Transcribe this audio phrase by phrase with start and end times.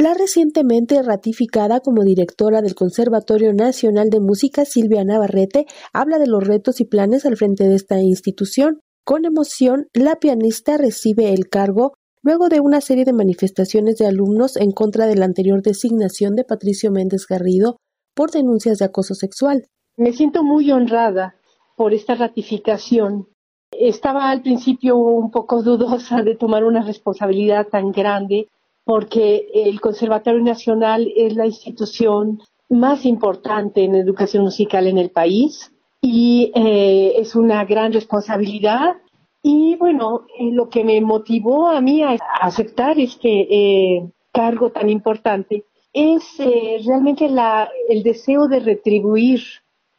[0.00, 6.46] La recientemente ratificada como directora del Conservatorio Nacional de Música, Silvia Navarrete, habla de los
[6.46, 8.78] retos y planes al frente de esta institución.
[9.04, 14.56] Con emoción, la pianista recibe el cargo luego de una serie de manifestaciones de alumnos
[14.56, 17.78] en contra de la anterior designación de Patricio Méndez Garrido
[18.14, 19.66] por denuncias de acoso sexual.
[19.96, 21.34] Me siento muy honrada
[21.76, 23.26] por esta ratificación.
[23.72, 28.46] Estaba al principio un poco dudosa de tomar una responsabilidad tan grande
[28.88, 35.70] porque el Conservatorio Nacional es la institución más importante en educación musical en el país
[36.00, 38.96] y eh, es una gran responsabilidad.
[39.42, 44.88] Y bueno, eh, lo que me motivó a mí a aceptar este eh, cargo tan
[44.88, 46.38] importante es
[46.86, 49.42] realmente la, el deseo de retribuir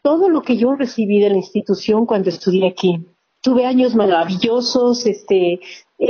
[0.02, 3.06] todo lo que yo recibí de la institución cuando estudié aquí.
[3.44, 5.60] Tuve años maravillosos, este,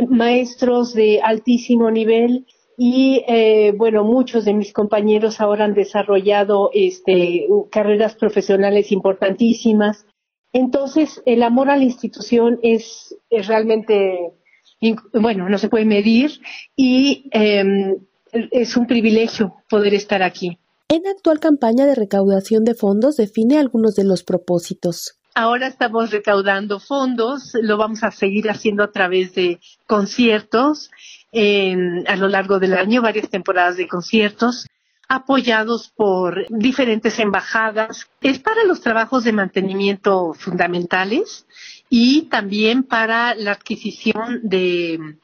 [0.08, 2.46] maestros de altísimo nivel
[2.82, 10.06] y eh, bueno, muchos de mis compañeros ahora han desarrollado este, carreras profesionales importantísimas.
[10.54, 14.32] Entonces, el amor a la institución es, realmente,
[15.12, 16.40] bueno, no se puede medir
[16.78, 17.98] y em,
[18.32, 20.58] es un privilegio poder estar aquí.
[20.88, 25.19] En actual campaña de recaudación de fondos define algunos de los propósitos.
[25.36, 30.92] Ahora estamos recaudando fondos, lo vamos a seguir haciendo a través de conciertos
[31.32, 34.68] a lo largo del año, varias temporadas de conciertos
[35.08, 38.08] apoyados por diferentes embajadas.
[38.22, 41.48] Es para los trabajos de mantenimiento fundamentales
[41.90, 45.18] y también para la adquisición de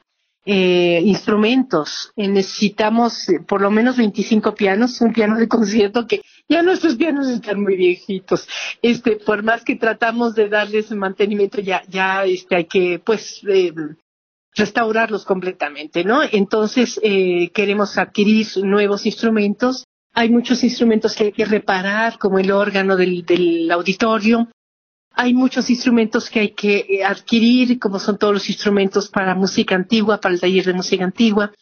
[0.48, 2.12] eh, instrumentos.
[2.14, 6.94] Eh, necesitamos eh, por lo menos 25 pianos, un piano de concierto que ya nuestros
[6.94, 8.46] pianos están muy viejitos.
[8.80, 13.72] Este, por más que tratamos de darles mantenimiento, ya, ya, este, hay que, pues, eh,
[14.54, 16.20] restaurarlos completamente, ¿no?
[16.22, 16.98] Entonces,
[17.52, 19.84] queremos adquirir nuevos instrumentos.
[20.14, 24.48] Hay muchos instrumentos que hay que reparar, como el órgano del, del auditorio.
[25.16, 29.74] Hay muchos instrumentos que hay que eh, adquirir, como son todos los instrumentos para música
[29.74, 31.52] antigua, para el taller de música antigua.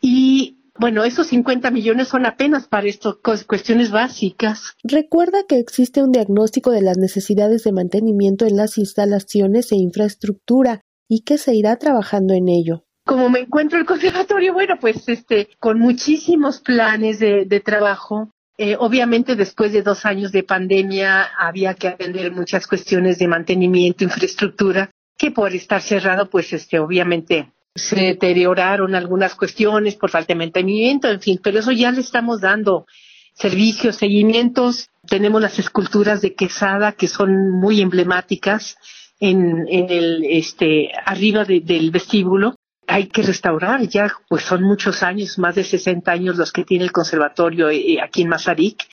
[0.00, 4.74] Y bueno, esos 50 millones son apenas para estas cuestiones básicas.
[4.82, 10.80] Recuerda que existe un diagnóstico de las necesidades de mantenimiento en las instalaciones e infraestructura
[11.08, 12.84] y que se irá trabajando en ello.
[13.04, 18.30] Como me encuentro el conservatorio, bueno, pues este, con muchísimos planes de, trabajo.
[18.58, 24.04] Eh, obviamente después de dos años de pandemia había que atender muchas cuestiones de mantenimiento,
[24.04, 30.38] infraestructura, que por estar cerrado, pues este, obviamente se deterioraron algunas cuestiones por falta de
[30.38, 32.86] mantenimiento, en fin, pero eso ya le estamos dando
[33.34, 34.90] servicios, seguimientos.
[35.06, 38.76] Tenemos las esculturas de Quesada que son muy emblemáticas
[39.20, 42.56] en, el, este, arriba del vestíbulo.
[42.92, 46.84] Hay que restaurar, ya pues son muchos años, más de 60 años los que tiene
[46.84, 48.86] el conservatorio eh, aquí en Mazarik,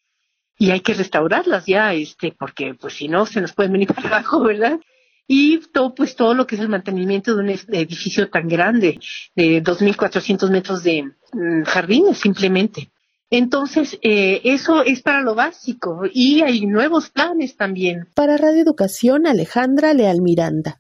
[0.58, 4.08] y hay que restaurarlas ya, este, porque pues si no se nos pueden venir para
[4.08, 4.80] abajo, ¿verdad?
[5.32, 9.00] y todo pues todo lo que es el mantenimiento de un edificio tan grande
[9.36, 12.90] de 2.400 metros de mm, jardines simplemente
[13.32, 18.08] entonces, eh, eso es para lo básico y hay nuevos planes también.
[18.16, 20.78] Para Radio Educación, Alejandra Leal Miranda.